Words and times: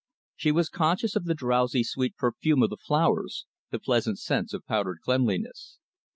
She 0.35 0.51
was 0.51 0.67
conscious 0.67 1.15
of 1.15 1.25
the 1.25 1.35
drowsy 1.35 1.83
sweet 1.83 2.15
perfume 2.17 2.63
of 2.63 2.71
the 2.71 2.75
flowers, 2.77 3.45
the 3.69 3.77
pleasant 3.77 4.17
sense 4.17 4.51
of 4.51 4.65
powdered 4.65 4.97
cleanliness. 5.03 5.77